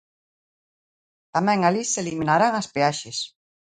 [1.35, 3.17] Tamén alí se eliminarán as peaxes.